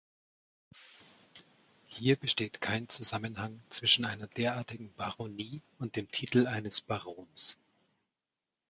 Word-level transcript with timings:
Hier 1.85 2.15
besteht 2.15 2.59
kein 2.59 2.89
Zusammenhang 2.89 3.61
zwischen 3.69 4.03
einer 4.03 4.25
derartigen 4.25 4.91
Baronie 4.95 5.61
und 5.77 5.95
dem 5.95 6.09
Titel 6.09 6.47
eines 6.47 6.81
Barons. 6.81 7.55